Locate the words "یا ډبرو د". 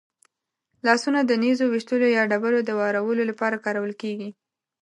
2.17-2.69